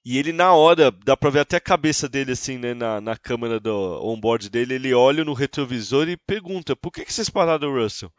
[0.04, 3.16] e ele na hora, dá pra ver até a cabeça dele assim, né, na, na
[3.16, 3.70] câmera do
[4.04, 8.12] onboard dele, ele olha no retrovisor e pergunta, por que, que vocês pararam o Russell?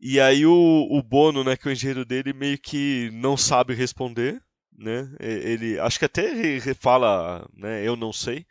[0.00, 3.74] E aí o, o Bono, né, que é o engenheiro dele, meio que não sabe
[3.74, 4.40] responder,
[4.72, 8.46] né, ele, acho que até ele fala, né, eu não sei,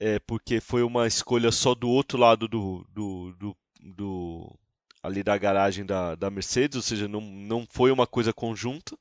[0.00, 3.56] é, porque foi uma escolha só do outro lado do, do, do,
[3.94, 4.58] do
[5.02, 8.96] ali da garagem da, da Mercedes, ou seja, não, não foi uma coisa conjunta.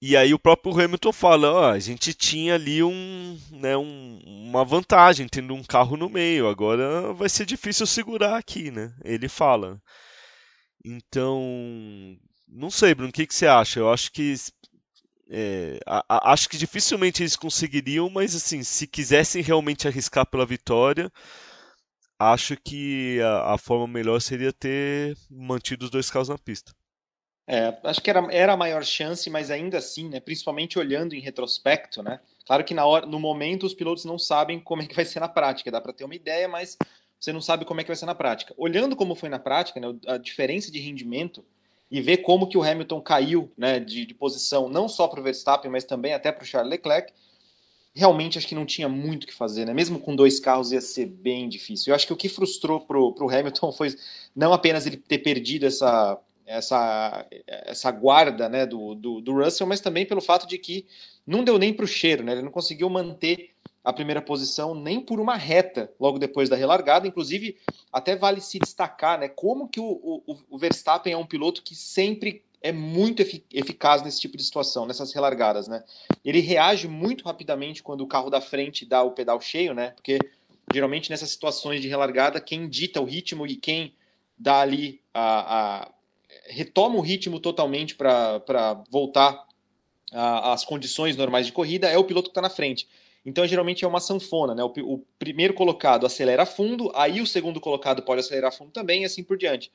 [0.00, 4.64] E aí o próprio Hamilton fala, ó, a gente tinha ali um, né, um, uma
[4.64, 8.92] vantagem tendo um carro no meio, agora vai ser difícil segurar aqui, né?
[9.04, 9.80] Ele fala.
[10.84, 11.40] Então,
[12.48, 13.78] não sei, Bruno, o que, que você acha?
[13.78, 14.34] Eu acho que
[15.30, 20.46] é, a, a, acho que dificilmente eles conseguiriam, mas assim, se quisessem realmente arriscar pela
[20.46, 21.10] vitória,
[22.18, 26.72] acho que a, a forma melhor seria ter mantido os dois carros na pista.
[27.46, 31.20] É, acho que era, era a maior chance, mas ainda assim, né, principalmente olhando em
[31.20, 34.94] retrospecto, né, claro que na hora, no momento os pilotos não sabem como é que
[34.94, 36.78] vai ser na prática, dá para ter uma ideia, mas
[37.18, 38.54] você não sabe como é que vai ser na prática.
[38.56, 41.44] Olhando como foi na prática, né, a diferença de rendimento
[41.92, 45.22] e ver como que o Hamilton caiu né, de, de posição, não só para o
[45.22, 47.12] Verstappen, mas também até para o Charles Leclerc,
[47.94, 49.74] realmente acho que não tinha muito o que fazer, né?
[49.74, 51.90] Mesmo com dois carros ia ser bem difícil.
[51.90, 53.94] Eu acho que o que frustrou para o Hamilton foi
[54.34, 59.80] não apenas ele ter perdido essa, essa, essa guarda né, do, do, do Russell, mas
[59.80, 60.86] também pelo fato de que
[61.26, 62.32] não deu nem para o cheiro, né?
[62.32, 63.50] Ele não conseguiu manter
[63.84, 67.06] a primeira posição nem por uma reta logo depois da relargada.
[67.06, 67.56] Inclusive,
[67.92, 71.74] até vale se destacar né, como que o, o, o Verstappen é um piloto que
[71.74, 75.66] sempre é muito eficaz nesse tipo de situação, nessas relargadas.
[75.66, 75.82] Né?
[76.24, 79.90] Ele reage muito rapidamente quando o carro da frente dá o pedal cheio, né?
[79.90, 80.30] porque
[80.70, 83.94] geralmente nessas situações de relargada, quem dita o ritmo e quem
[84.38, 85.92] dá ali a, a
[86.46, 89.46] retoma o ritmo totalmente para voltar
[90.12, 92.86] às condições normais de corrida é o piloto que está na frente.
[93.24, 94.64] Então, geralmente é uma sanfona, né?
[94.64, 99.04] O, o, primeiro colocado acelera fundo, aí o segundo colocado pode acelerar fundo também, e
[99.04, 99.70] assim por diante.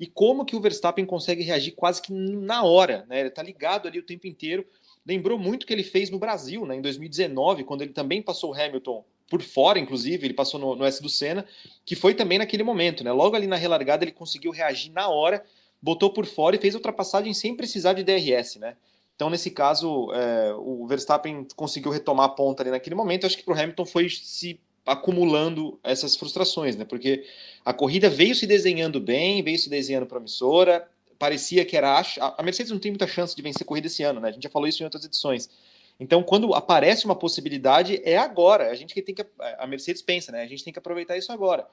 [0.00, 3.20] E como que o Verstappen consegue reagir quase que na hora, né?
[3.20, 4.66] Ele tá ligado ali o tempo inteiro.
[5.06, 6.76] Lembrou muito que ele fez no Brasil, né?
[6.76, 10.84] Em 2019, quando ele também passou o Hamilton por fora, inclusive, ele passou no, no
[10.84, 11.44] S do Senna,
[11.84, 13.12] que foi também naquele momento, né?
[13.12, 15.44] Logo ali na relargada ele conseguiu reagir na hora,
[15.80, 18.76] botou por fora e fez ultrapassagem sem precisar de DRS, né?
[19.18, 23.26] Então, nesse caso, é, o Verstappen conseguiu retomar a ponta ali naquele momento.
[23.26, 26.84] Acho que para o Hamilton foi se acumulando essas frustrações, né?
[26.84, 27.24] Porque
[27.64, 30.88] a corrida veio se desenhando bem, veio se desenhando promissora.
[31.18, 32.00] Parecia que era.
[32.20, 34.28] A Mercedes não tem muita chance de vencer corrida esse ano, né?
[34.28, 35.50] A gente já falou isso em outras edições.
[35.98, 38.70] Então, quando aparece uma possibilidade, é agora.
[38.70, 39.26] A gente que tem que.
[39.58, 40.42] A Mercedes pensa, né?
[40.42, 41.66] A gente tem que aproveitar isso agora.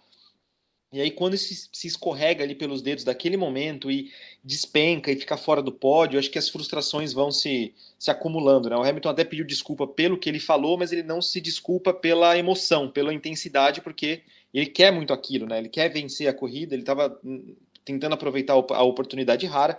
[0.96, 5.36] E aí, quando se, se escorrega ali pelos dedos daquele momento e despenca e fica
[5.36, 8.70] fora do pódio, acho que as frustrações vão se, se acumulando.
[8.70, 8.78] Né?
[8.78, 12.38] O Hamilton até pediu desculpa pelo que ele falou, mas ele não se desculpa pela
[12.38, 14.22] emoção, pela intensidade, porque
[14.54, 15.58] ele quer muito aquilo, né?
[15.58, 17.54] ele quer vencer a corrida, ele estava hum,
[17.84, 19.78] tentando aproveitar a oportunidade rara,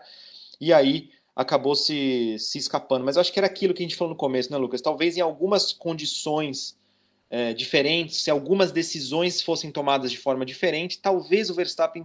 [0.61, 3.07] e aí acabou se, se escapando.
[3.07, 4.83] Mas acho que era aquilo que a gente falou no começo, né, Lucas?
[4.83, 6.77] Talvez em algumas condições
[7.29, 12.05] é, diferentes, se algumas decisões fossem tomadas de forma diferente, talvez o Verstappen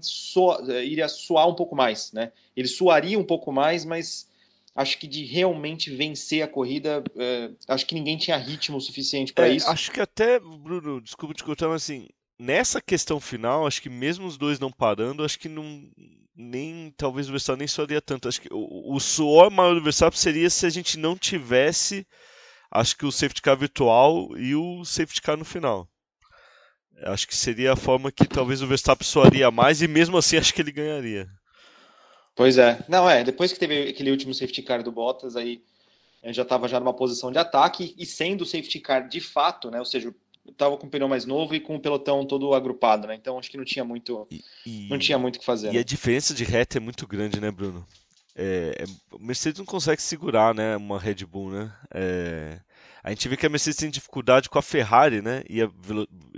[0.69, 2.31] é, iria suar um pouco mais, né?
[2.55, 4.27] Ele suaria um pouco mais, mas
[4.75, 9.47] acho que de realmente vencer a corrida, é, acho que ninguém tinha ritmo suficiente para
[9.47, 9.69] é, isso.
[9.69, 12.07] Acho que até, Bruno, desculpa te cortar, mas assim,
[12.39, 15.88] nessa questão final, acho que mesmo os dois não parando, acho que não
[16.36, 18.27] nem talvez o Verstappen nem suaria tanto.
[18.27, 22.07] Acho que o, o suor maior do Verstappen seria se a gente não tivesse
[22.71, 25.88] acho que o safety car virtual e o safety car no final.
[27.03, 30.53] Acho que seria a forma que talvez o Verstappen soaria mais e mesmo assim acho
[30.53, 31.27] que ele ganharia.
[32.36, 32.84] Pois é.
[32.88, 35.62] Não, é, depois que teve aquele último safety car do Bottas, aí
[36.25, 39.79] já estava já numa posição de ataque e sendo o safety car de fato, né,
[39.79, 40.13] ou seja,
[40.47, 43.15] estava com o pneu mais novo e com o pelotão todo agrupado, né?
[43.15, 45.69] Então acho que não tinha muito e, e, não tinha muito o que fazer.
[45.69, 45.79] E né?
[45.79, 47.86] a diferença de reta é muito grande, né, Bruno?
[48.36, 51.74] É, é, Mercedes não consegue segurar, né, uma Red Bull, né?
[51.94, 52.60] É,
[53.04, 55.44] a gente vê que a Mercedes tem dificuldade com a Ferrari, né?
[55.50, 55.70] E a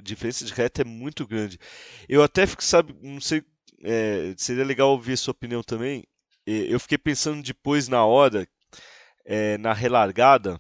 [0.02, 1.60] diferença de reta é muito grande.
[2.08, 3.44] Eu até fico, sabe, não sei,
[3.84, 6.04] é, seria legal ouvir a sua opinião também.
[6.46, 8.48] Eu fiquei pensando depois na hora,
[9.26, 10.60] é, na relargada,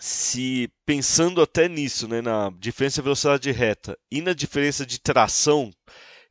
[0.00, 5.00] se pensando até nisso, né, na diferença de velocidade de reta e na diferença de
[5.00, 5.70] tração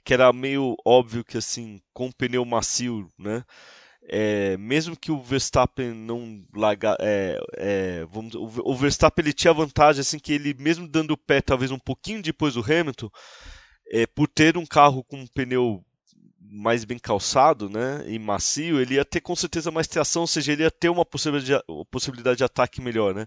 [0.03, 3.43] que era meio óbvio que assim, com pneu macio, né?
[4.07, 9.55] É, mesmo que o Verstappen não larga, é, é, vamos, o, Verstappen ele tinha a
[9.55, 13.09] vantagem assim que ele mesmo dando o pé talvez um pouquinho depois do Hamilton,
[13.91, 15.83] é, por ter um carro com um pneu
[16.39, 20.51] mais bem calçado, né, e macio, ele ia ter com certeza mais tração, ou seja,
[20.51, 23.25] ele ia ter uma possibilidade, possibilidade de ataque melhor, né?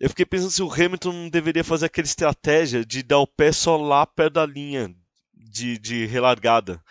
[0.00, 3.52] Eu fiquei pensando se o Hamilton não deveria fazer aquela estratégia de dar o pé
[3.52, 4.90] só lá perto da linha
[5.34, 6.82] de, de relargada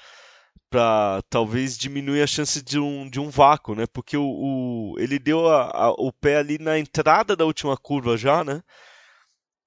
[0.70, 3.86] para talvez diminuir a chance de um, de um vácuo, né?
[3.92, 8.16] Porque o, o ele deu a, a, o pé ali na entrada da última curva
[8.16, 8.62] já, né?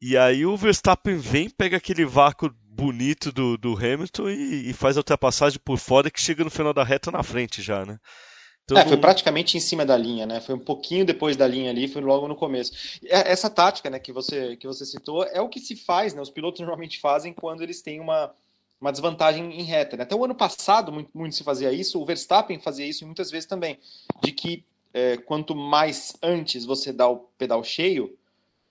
[0.01, 4.97] E aí o Verstappen vem, pega aquele vácuo bonito do, do Hamilton e, e, faz
[4.97, 7.99] a ultrapassagem por fora que chega no final da reta na frente já, né?
[8.65, 10.41] Então, é, foi praticamente em cima da linha, né?
[10.41, 12.73] Foi um pouquinho depois da linha ali, foi logo no começo.
[13.05, 16.23] É, essa tática, né, que você, que você citou, é o que se faz, né?
[16.23, 18.33] Os pilotos normalmente fazem quando eles têm uma,
[18.83, 19.97] uma desvantagem em reta.
[19.97, 20.03] Né?
[20.03, 23.47] Até o ano passado, muito, muito, se fazia isso, o Verstappen fazia isso muitas vezes
[23.47, 23.79] também,
[24.21, 28.18] de que é, quanto mais antes você dá o pedal cheio,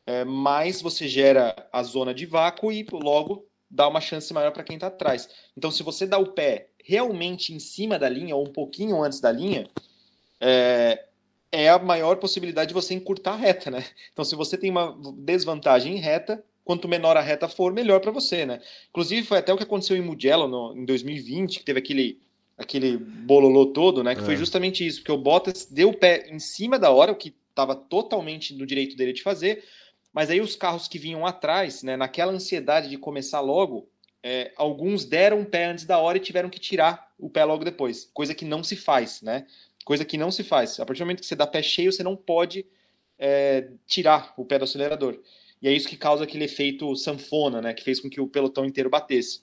[0.05, 4.63] é, mais você gera a zona de vácuo e logo dá uma chance maior para
[4.63, 5.29] quem está atrás.
[5.57, 9.21] Então, se você dá o pé realmente em cima da linha ou um pouquinho antes
[9.21, 9.69] da linha,
[10.41, 11.05] é,
[11.53, 13.85] é a maior possibilidade de você encurtar a reta, né?
[14.11, 18.11] Então, se você tem uma desvantagem em reta, quanto menor a reta for, melhor para
[18.11, 18.61] você, né?
[18.89, 22.19] Inclusive, foi até o que aconteceu em Mugello no, em 2020, que teve aquele,
[22.57, 24.15] aquele bololô todo, né?
[24.15, 24.25] Que é.
[24.25, 27.33] foi justamente isso, porque o Bottas deu o pé em cima da hora, o que
[27.49, 29.63] estava totalmente no direito dele de fazer,
[30.13, 33.87] mas aí os carros que vinham atrás, né, naquela ansiedade de começar logo,
[34.23, 37.63] é, alguns deram um pé antes da hora e tiveram que tirar o pé logo
[37.63, 39.45] depois, coisa que não se faz, né?
[39.83, 40.79] Coisa que não se faz.
[40.79, 42.65] A partir do momento que você dá pé cheio, você não pode
[43.17, 45.19] é, tirar o pé do acelerador.
[45.61, 47.73] E é isso que causa aquele efeito sanfona, né?
[47.73, 49.41] Que fez com que o pelotão inteiro batesse.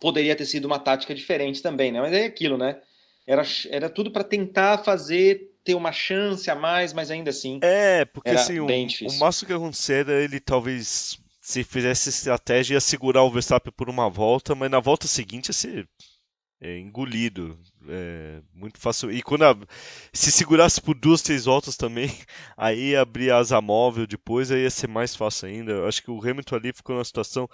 [0.00, 2.00] Poderia ter sido uma tática diferente também, né?
[2.00, 2.80] Mas é aquilo, né?
[3.26, 7.58] Era, era tudo para tentar fazer ter uma chance a mais, mas ainda assim.
[7.62, 13.22] É, porque assim, o, o máximo que acontecer ele talvez se fizesse estratégia ia segurar
[13.22, 15.88] o Verstappen por uma volta, mas na volta seguinte ia ser
[16.64, 17.58] é, engolido.
[17.86, 19.12] É, muito fácil.
[19.12, 19.54] E quando a,
[20.12, 22.08] se segurasse por duas, três voltas também,
[22.56, 25.72] aí abrir asa móvel depois, aí ia ser mais fácil ainda.
[25.72, 27.46] Eu acho que o Hamilton ali ficou numa situação.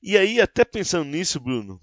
[0.00, 1.80] E aí, até pensando nisso, Bruno,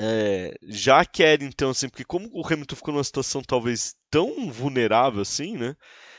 [0.00, 5.22] é, já quer então, assim, porque como o Hamilton ficou numa situação talvez tão vulnerável
[5.22, 5.74] assim, né?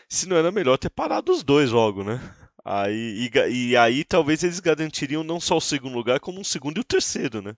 [0.10, 2.20] Se não era melhor ter parado os dois logo, né?
[2.66, 6.78] Aí, e, e aí talvez eles garantiriam não só o segundo lugar, como um segundo
[6.78, 7.56] e o terceiro, né?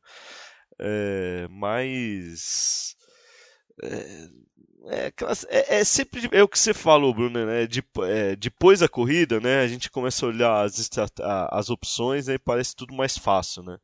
[0.80, 2.96] É, mas.
[3.84, 4.30] É,
[4.92, 5.14] é,
[5.50, 7.68] é, é, sempre é o que você falou, Bruno, né?
[7.68, 9.62] De, é, depois da corrida, né?
[9.62, 10.90] A gente começa a olhar as,
[11.52, 13.78] as opções né, e parece tudo mais fácil, né?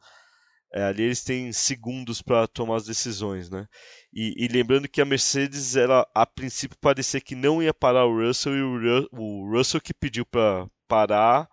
[0.74, 3.68] É, ali eles têm segundos para tomar as decisões, né?
[4.14, 8.18] E, e, lembrando que a Mercedes, ela a princípio parecia que não ia parar o
[8.18, 11.48] Russell e o, o Russell que pediu para parar,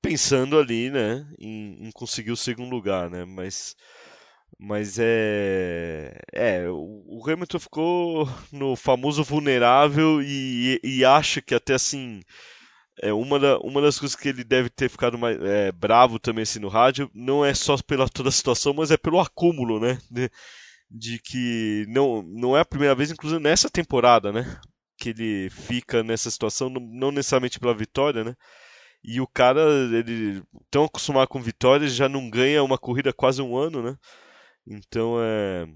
[0.00, 1.26] pensando ali, né?
[1.38, 3.24] Em, em conseguir o segundo lugar, né?
[3.24, 3.76] Mas
[4.62, 6.16] mas é.
[6.32, 12.20] É, o Hamilton ficou no famoso vulnerável e, e acho que até assim.
[13.02, 16.42] É uma, da, uma das coisas que ele deve ter ficado mais é, bravo também
[16.42, 19.98] assim no rádio não é só pela toda a situação, mas é pelo acúmulo, né?
[20.10, 20.30] De,
[20.90, 24.60] de que não, não é a primeira vez, inclusive nessa temporada, né?
[24.98, 28.36] Que ele fica nessa situação, não necessariamente pela vitória, né?
[29.02, 33.56] E o cara, ele tão acostumado com vitórias, já não ganha uma corrida quase um
[33.56, 33.96] ano, né?
[34.66, 35.66] Então é.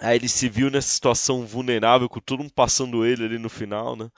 [0.00, 3.96] Aí ele se viu nessa situação vulnerável, com todo mundo passando ele ali no final,
[3.96, 4.10] né?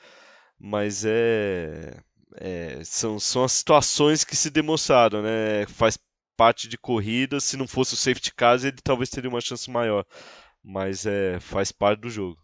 [0.58, 1.96] Mas é.
[2.36, 5.66] é são, são as situações que se demonstraram, né?
[5.68, 5.98] Faz
[6.36, 10.04] parte de corrida, se não fosse o safety car, ele talvez teria uma chance maior.
[10.62, 12.43] Mas é, faz parte do jogo.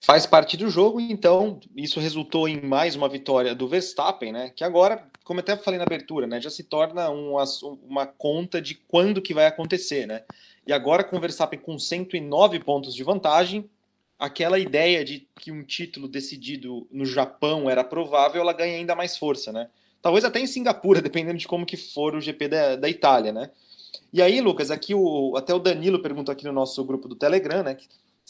[0.00, 4.50] Faz parte do jogo, então isso resultou em mais uma vitória do Verstappen, né?
[4.50, 7.34] Que agora, como eu até falei na abertura, né, já se torna um,
[7.82, 10.22] uma conta de quando que vai acontecer, né?
[10.66, 13.68] E agora com o Verstappen com 109 pontos de vantagem,
[14.18, 19.16] aquela ideia de que um título decidido no Japão era provável, ela ganha ainda mais
[19.16, 19.68] força, né?
[20.00, 23.50] Talvez até em Singapura, dependendo de como que for o GP da, da Itália, né?
[24.12, 27.62] E aí, Lucas, aqui o, até o Danilo perguntou aqui no nosso grupo do Telegram,
[27.62, 27.76] né?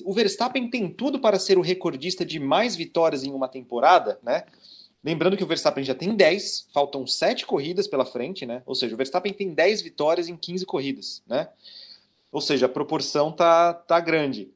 [0.04, 4.44] O Verstappen tem tudo para ser o recordista de mais vitórias em uma temporada, né?
[5.02, 8.62] Lembrando que o Verstappen já tem 10, faltam 7 corridas pela frente, né?
[8.66, 11.48] Ou seja, o Verstappen tem 10 vitórias em 15 corridas, né?
[12.30, 14.50] Ou seja, a proporção tá, tá grande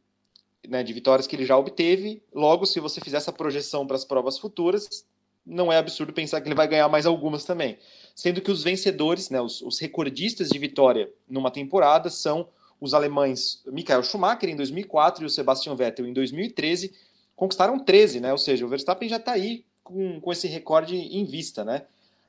[0.68, 2.22] né, de vitórias que ele já obteve.
[2.34, 5.06] Logo, se você fizer essa projeção para as provas futuras,
[5.44, 7.78] não é absurdo pensar que ele vai ganhar mais algumas também.
[8.14, 12.48] Sendo que os vencedores, né, os, os recordistas de vitória numa temporada são
[12.82, 16.92] os alemães Michael Schumacher em 2004 e o Sebastian Vettel em 2013
[17.36, 18.32] conquistaram 13, né?
[18.32, 21.82] Ou seja, o Verstappen já está aí com, com esse recorde em vista, né?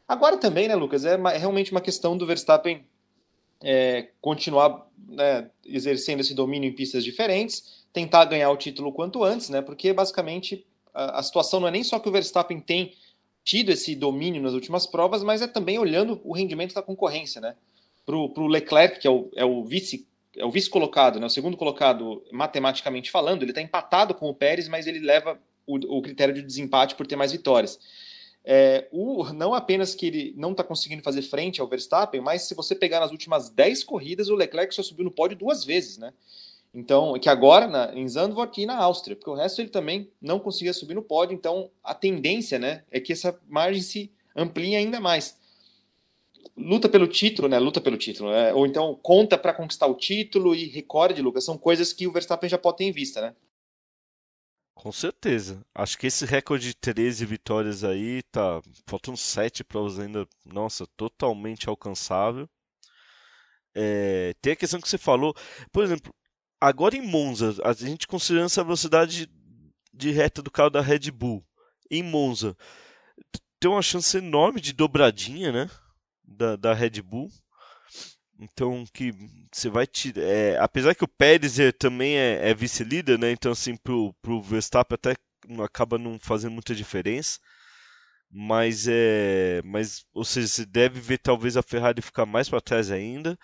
[0.07, 2.85] Agora também, né, Lucas, é, uma, é realmente uma questão do Verstappen
[3.63, 9.49] é, continuar né, exercendo esse domínio em pistas diferentes, tentar ganhar o título quanto antes,
[9.49, 9.59] né?
[9.59, 10.63] Porque basicamente
[10.93, 12.93] a, a situação não é nem só que o Verstappen tem
[13.43, 17.55] tido esse domínio nas últimas provas, mas é também olhando o rendimento da concorrência, né?
[18.05, 20.05] Para o Leclerc, que é o, é o vice
[20.37, 21.25] é o vice colocado, né?
[21.25, 25.97] O segundo colocado matematicamente falando, ele está empatado com o Pérez, mas ele leva o,
[25.97, 27.79] o critério de desempate por ter mais vitórias.
[28.45, 32.53] É, o, não apenas que ele não está conseguindo fazer frente ao Verstappen, mas se
[32.53, 36.13] você pegar nas últimas 10 corridas, o Leclerc só subiu no pódio duas vezes, né?
[36.73, 40.39] Então, que agora na, em Zandvoort e na Áustria, porque o resto ele também não
[40.39, 44.99] conseguia subir no pódio, então a tendência, né, é que essa margem se amplie ainda
[44.99, 45.37] mais.
[46.55, 47.57] Luta pelo título, né?
[47.57, 48.53] Luta pelo título, né?
[48.53, 52.49] ou então conta para conquistar o título e recorde, Lucas, são coisas que o Verstappen
[52.49, 53.35] já pode ter em vista, né?
[54.75, 55.65] Com certeza.
[55.73, 58.61] Acho que esse recorde de 13 vitórias aí tá.
[58.85, 60.27] Faltam 7 provas ainda.
[60.45, 62.49] Nossa, totalmente alcançável.
[63.75, 65.33] É, tem a questão que você falou.
[65.71, 66.13] Por exemplo,
[66.59, 69.29] agora em Monza, a gente considerando essa velocidade
[69.93, 71.45] de reta do carro da Red Bull.
[71.89, 72.57] Em Monza,
[73.59, 75.69] tem uma chance enorme de dobradinha, né?
[76.23, 77.29] Da, da Red Bull.
[78.39, 79.11] Então que
[79.51, 80.21] você vai tirar.
[80.21, 83.31] É, apesar que o Pérez é, também é, é vice-líder, né?
[83.31, 85.15] Então assim pro, pro Verstappen até
[85.63, 87.39] acaba não fazendo muita diferença.
[88.31, 89.61] Mas é.
[89.63, 93.37] Mas, ou seja, você deve ver talvez a Ferrari ficar mais para trás ainda.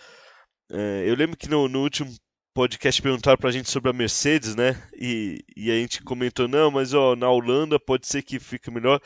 [0.71, 2.11] É, eu lembro que no, no último
[2.53, 4.81] podcast perguntaram pra gente sobre a Mercedes, né?
[4.95, 8.99] E, e a gente comentou, não, mas ó, na Holanda pode ser que fique melhor.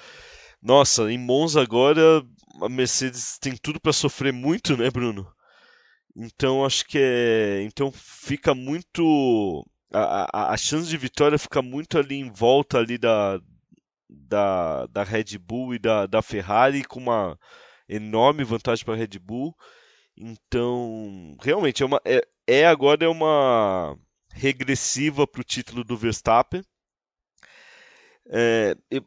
[0.64, 2.24] Nossa, em Monza agora
[2.62, 5.30] a Mercedes tem tudo para sofrer muito, né, Bruno?
[6.16, 7.64] Então acho que é.
[7.64, 9.66] Então fica muito.
[9.92, 13.40] A, a, a chance de vitória fica muito ali em volta ali da,
[14.10, 17.38] da, da Red Bull e da, da Ferrari, com uma
[17.90, 19.54] enorme vantagem para a Red Bull.
[20.18, 23.98] Então, realmente, é, uma, é, é agora é uma
[24.32, 26.64] regressiva para o título do Verstappen.
[28.30, 29.06] É, eu,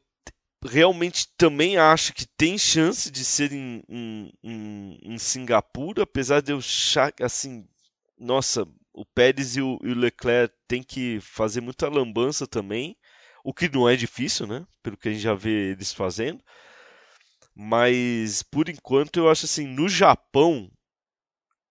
[0.65, 6.53] realmente também acho que tem chance de ser em, em, em, em Singapura, apesar de
[6.53, 7.67] eu achar assim,
[8.19, 12.97] nossa, o Pérez e o, e o Leclerc tem que fazer muita lambança também,
[13.45, 14.67] o que não é difícil, né?
[14.83, 16.43] Pelo que a gente já vê eles fazendo.
[17.55, 20.71] Mas por enquanto eu acho assim, no Japão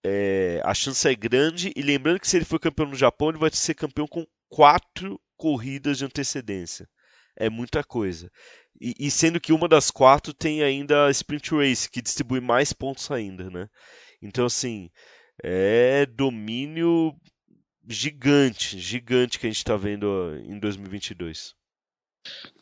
[0.05, 1.73] é, a chance é grande.
[1.75, 5.19] E lembrando que se ele for campeão no Japão, ele vai ser campeão com quatro
[5.35, 6.87] corridas de antecedência.
[7.35, 8.31] É muita coisa.
[8.79, 12.73] E, e, sendo que uma das quatro tem ainda a Sprint Race, que distribui mais
[12.73, 13.69] pontos ainda, né?
[14.21, 14.89] Então, assim,
[15.41, 17.15] é domínio
[17.87, 21.55] gigante, gigante que a gente está vendo em 2022.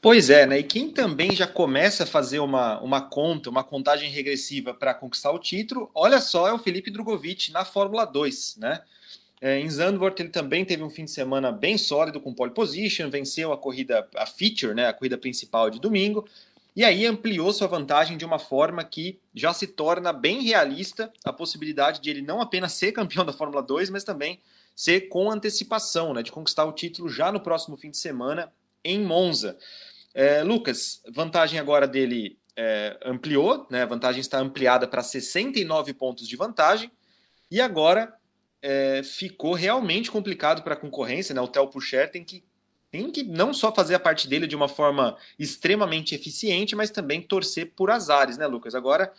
[0.02, 0.60] Pois é, né?
[0.60, 5.32] E quem também já começa a fazer uma, uma conta, uma contagem regressiva para conquistar
[5.32, 8.82] o título, olha só, é o Felipe Drogovic na Fórmula 2, né?
[9.43, 13.10] É, em Zandvoort ele também teve um fim de semana bem sólido com pole position,
[13.10, 16.25] venceu a corrida, a feature, né, a corrida principal de domingo,
[16.73, 21.34] e aí ampliou sua vantagem de uma forma que já se torna bem realista a
[21.34, 24.39] possibilidade de ele não apenas ser campeão da Fórmula 2, mas também
[24.73, 28.49] ser com antecipação, né, de conquistar o título já no próximo fim de semana
[28.82, 29.58] em Monza.
[30.13, 36.29] É, Lucas, vantagem agora dele é, ampliou, né, a vantagem está ampliada para 69 pontos
[36.29, 36.89] de vantagem,
[37.51, 38.17] e agora
[38.63, 41.36] é, ficou realmente complicado para a concorrência.
[41.36, 41.41] Né?
[41.41, 42.41] O Theo Pucher tem que,
[42.89, 47.21] tem que não só fazer a parte dele de uma forma extremamente eficiente, mas também
[47.21, 48.73] torcer por azares, né, Lucas?
[48.73, 49.12] Agora,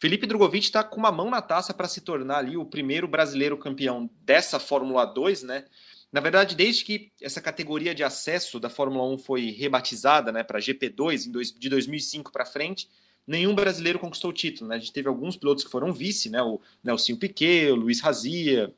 [0.00, 3.56] Felipe Drogovic está com uma mão na taça para se tornar ali o primeiro brasileiro
[3.56, 5.64] campeão dessa Fórmula 2, né?
[6.10, 10.58] Na verdade, desde que essa categoria de acesso da Fórmula 1 foi rebatizada né, para
[10.58, 12.88] GP2 dois, de 2005 para frente,
[13.26, 14.70] nenhum brasileiro conquistou o título.
[14.70, 14.76] Né?
[14.76, 16.42] A gente teve alguns pilotos que foram vice, né?
[16.42, 18.74] o Nelson Piquet, o Luiz Razia,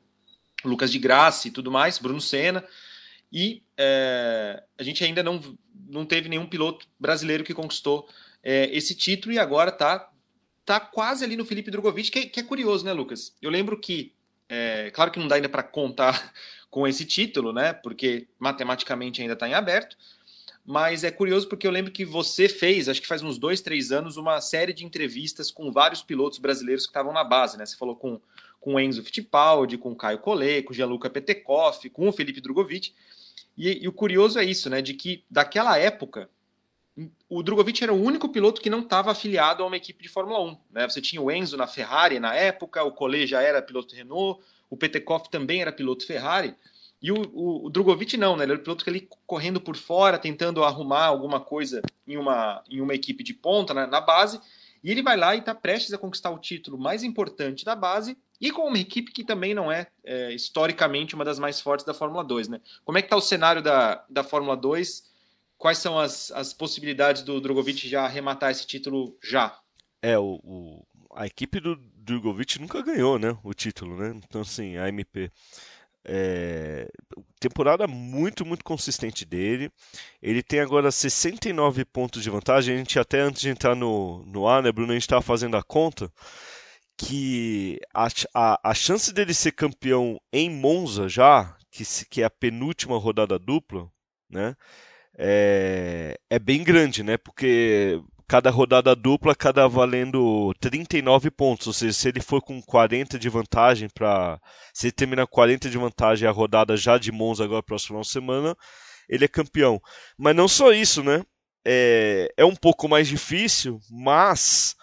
[0.63, 2.63] Lucas de Graça e tudo mais, Bruno Senna.
[3.31, 5.41] E é, a gente ainda não,
[5.87, 8.07] não teve nenhum piloto brasileiro que conquistou
[8.43, 10.11] é, esse título e agora está
[10.65, 13.35] tá quase ali no Felipe Drogovic, que, é, que é curioso, né, Lucas?
[13.41, 14.13] Eu lembro que,
[14.49, 16.33] é, claro que não dá ainda para contar
[16.69, 19.97] com esse título, né, porque matematicamente ainda está em aberto,
[20.65, 23.91] mas é curioso porque eu lembro que você fez, acho que faz uns dois, três
[23.91, 27.65] anos, uma série de entrevistas com vários pilotos brasileiros que estavam na base, né?
[27.65, 28.21] Você falou com
[28.61, 32.93] com Enzo Fittipaldi, com Caio Collet, com Gianluca Petekoff, com o Felipe Drogovic.
[33.57, 36.29] E, e, o curioso é isso, né, de que daquela época
[37.27, 40.39] o Drogovic era o único piloto que não estava afiliado a uma equipe de Fórmula
[40.41, 40.57] 1.
[40.71, 40.87] Né?
[40.87, 44.77] Você tinha o Enzo na Ferrari na época, o Collet já era piloto Renault, o
[44.77, 46.53] Petekoff também era piloto Ferrari,
[47.01, 48.43] e o, o, o Drogovic não, né?
[48.43, 52.63] Ele era o piloto que ali correndo por fora, tentando arrumar alguma coisa em uma,
[52.69, 54.39] em uma equipe de ponta, né, na base,
[54.83, 58.15] e ele vai lá e está prestes a conquistar o título mais importante da base
[58.41, 61.93] e com uma equipe que também não é, é historicamente uma das mais fortes da
[61.93, 62.59] Fórmula 2, né?
[62.83, 65.11] Como é que está o cenário da, da Fórmula 2?
[65.59, 69.55] Quais são as, as possibilidades do Drogovic já arrematar esse título já?
[70.01, 74.19] É, o, o a equipe do Drogovic nunca ganhou, né, o título, né?
[74.25, 75.29] Então, assim, a MP
[76.03, 76.89] é,
[77.39, 79.69] temporada muito, muito consistente dele.
[80.19, 82.73] Ele tem agora 69 pontos de vantagem.
[82.73, 85.57] A gente até antes de entrar no, no ar, né, Bruno, a gente estava fazendo
[85.57, 86.11] a conta
[87.05, 92.29] que a, a, a chance dele ser campeão em Monza já, que, que é a
[92.29, 93.89] penúltima rodada dupla,
[94.29, 94.55] né,
[95.17, 101.67] é, é bem grande, né, porque cada rodada dupla, cada valendo 39 pontos.
[101.67, 104.39] Ou seja, se ele for com 40 de vantagem para.
[104.73, 108.55] Se ele terminar 40 de vantagem a rodada já de Monza agora próxima semana,
[109.09, 109.81] ele é campeão.
[110.17, 111.23] Mas não só isso, né?
[111.65, 114.77] É, é um pouco mais difícil, mas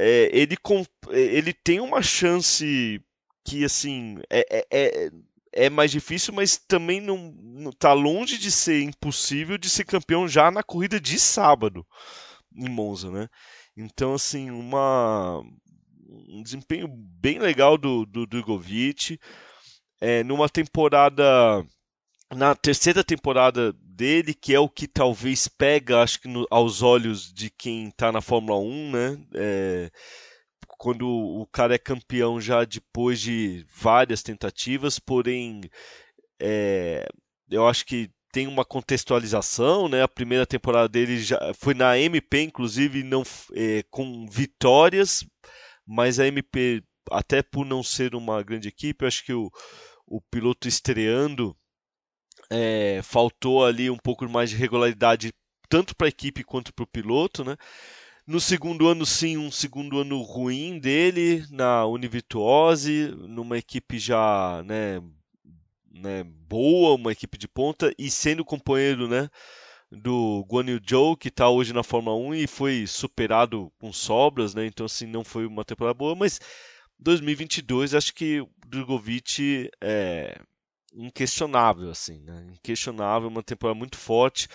[0.00, 0.56] é, ele,
[1.08, 3.00] ele tem uma chance
[3.44, 5.10] que assim é, é, é,
[5.52, 10.28] é mais difícil, mas também não, não tá longe de ser impossível de ser campeão
[10.28, 11.86] já na corrida de sábado
[12.54, 13.28] em Monza, né?
[13.76, 15.42] Então, assim, uma,
[16.28, 19.18] um desempenho bem legal do, do Drogovic.
[20.00, 21.22] É, numa temporada,
[22.34, 27.30] na terceira temporada dele, que é o que talvez pega, acho que no, aos olhos
[27.30, 29.26] de quem está na Fórmula 1, né?
[29.34, 29.90] É,
[30.78, 35.60] quando o cara é campeão já depois de várias tentativas, porém,
[36.40, 37.06] é,
[37.50, 40.02] eu acho que tem uma contextualização, né?
[40.02, 43.22] A primeira temporada dele já foi na MP, inclusive, não
[43.54, 45.26] é, com vitórias,
[45.86, 49.50] mas a MP, até por não ser uma grande equipe, eu acho que o,
[50.06, 51.54] o piloto estreando
[52.50, 55.32] é, faltou ali um pouco mais de regularidade
[55.68, 57.56] tanto para a equipe quanto para o piloto, né?
[58.26, 65.00] No segundo ano, sim, um segundo ano ruim dele na Univituose, numa equipe já né,
[65.90, 69.28] né, boa, uma equipe de ponta e sendo companheiro né,
[69.90, 74.54] do Guan Yu Zhou, que está hoje na Fórmula 1 e foi superado com sobras,
[74.54, 76.40] né, então assim não foi uma temporada boa, mas
[77.00, 80.40] 2022 acho que o Drogovic é
[80.92, 84.48] inquestionável, assim, né, inquestionável, uma temporada muito forte.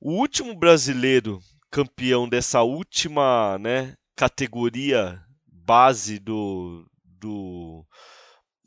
[0.00, 7.86] O último brasileiro campeão dessa última né, categoria base do, do,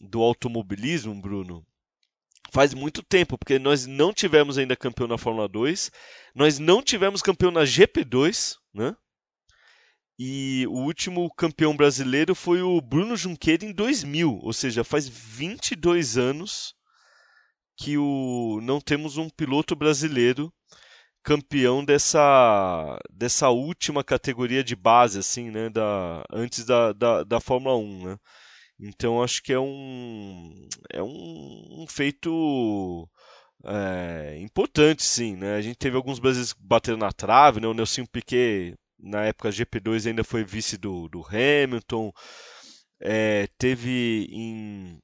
[0.02, 1.66] do automobilismo, Bruno,
[2.52, 5.92] faz muito tempo, porque nós não tivemos ainda campeão na Fórmula 2,
[6.34, 8.96] nós não tivemos campeão na GP2, né?
[10.18, 16.18] E o último campeão brasileiro foi o Bruno Junqueira em 2000, ou seja, faz 22
[16.18, 16.75] anos
[17.78, 20.52] que o não temos um piloto brasileiro
[21.24, 27.76] campeão dessa dessa última categoria de base assim, né, da antes da, da, da Fórmula
[27.78, 28.18] 1, né?
[28.80, 30.54] Então acho que é um
[30.94, 33.10] é um, um feito
[33.66, 35.36] é, importante, sim.
[35.36, 35.56] Né?
[35.56, 37.68] A gente teve alguns brasileiros bateram na trave, né?
[37.68, 42.12] o Nelson Piquet na época GP2 ainda foi vice do, do Hamilton.
[43.00, 45.00] É, teve em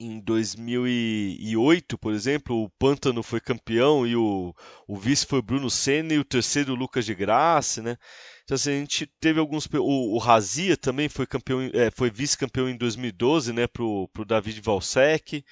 [0.00, 4.54] em 2008, por exemplo, o Pântano foi campeão e o,
[4.88, 7.98] o vice foi Bruno Senna e o terceiro Lucas de Graça, né?
[8.42, 12.68] Então assim, a gente teve alguns o, o Razia também foi campeão, é, foi vice-campeão
[12.68, 15.44] em 2012, né, pro, pro David Valsec.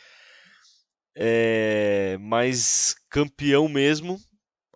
[1.15, 4.19] É, mas campeão mesmo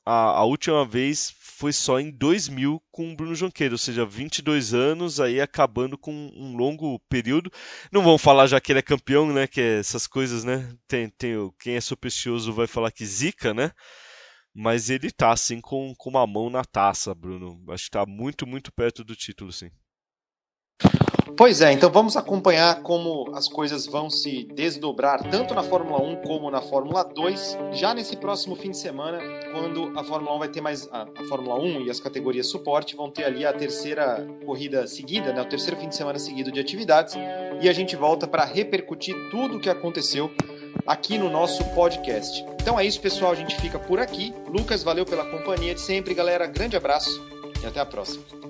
[0.04, 4.74] a, a última vez foi só em 2000 com o Bruno Jonqueiro, ou seja, 22
[4.74, 7.52] anos aí acabando com um longo período.
[7.92, 9.46] Não vamos falar já que ele é campeão, né?
[9.46, 10.74] Que é essas coisas, né?
[10.88, 13.70] Tem, tem quem é supersticioso vai falar que zica, né?
[14.54, 17.62] Mas ele tá assim com, com uma mão na taça, Bruno.
[17.70, 19.70] Acho que tá muito, muito perto do título, sim.
[21.36, 26.16] Pois é, então vamos acompanhar como as coisas vão se desdobrar tanto na Fórmula 1
[26.16, 29.18] como na Fórmula 2 já nesse próximo fim de semana,
[29.50, 32.94] quando a Fórmula 1 vai ter mais a, a Fórmula 1 e as categorias suporte
[32.94, 36.60] vão ter ali a terceira corrida seguida, né, o terceiro fim de semana seguido de
[36.60, 37.16] atividades,
[37.60, 40.30] e a gente volta para repercutir tudo o que aconteceu
[40.86, 42.44] aqui no nosso podcast.
[42.60, 44.34] Então é isso, pessoal, a gente fica por aqui.
[44.48, 46.46] Lucas, valeu pela companhia de sempre, galera.
[46.46, 47.20] Grande abraço
[47.62, 48.41] e até a próxima.